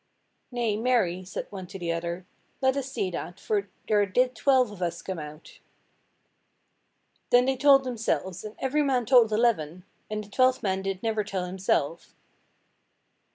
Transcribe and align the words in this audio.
"Nay, 0.51 0.77
marry," 0.77 1.23
said 1.23 1.45
one 1.51 1.67
to 1.67 1.77
the 1.77 1.91
other, 1.93 2.25
"let 2.59 2.75
us 2.75 2.91
see 2.91 3.11
that, 3.11 3.39
for 3.39 3.69
there 3.87 4.03
did 4.07 4.35
twelve 4.35 4.71
of 4.71 4.81
us 4.81 4.99
come 5.03 5.19
out." 5.19 5.59
Then 7.29 7.45
they 7.45 7.55
told 7.55 7.83
themselves, 7.83 8.43
and 8.43 8.55
every 8.57 8.81
man 8.81 9.05
told 9.05 9.31
eleven, 9.31 9.85
and 10.09 10.23
the 10.23 10.29
twelfth 10.31 10.63
man 10.63 10.81
did 10.81 11.03
never 11.03 11.23
tell 11.23 11.45
himself. 11.45 12.15